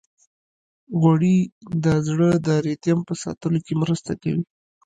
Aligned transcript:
غوړې 0.99 1.37
د 1.83 1.85
زړه 2.07 2.29
د 2.47 2.47
ریتم 2.65 2.99
په 3.07 3.13
ساتلو 3.23 3.59
کې 3.65 3.73
مرسته 3.81 4.11
کوي. 4.21 4.43